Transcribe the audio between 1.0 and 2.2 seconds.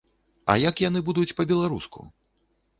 будуць па-беларуску?